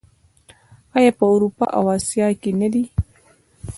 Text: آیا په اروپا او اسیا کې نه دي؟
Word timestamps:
آیا 0.97 1.11
په 1.17 1.25
اروپا 1.33 1.65
او 1.77 1.83
اسیا 1.97 2.27
کې 2.41 2.51
نه 2.59 2.67
دي؟ 2.73 2.83